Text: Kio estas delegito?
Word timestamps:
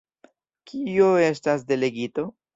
Kio 0.71 1.11
estas 1.27 1.69
delegito? 1.69 2.27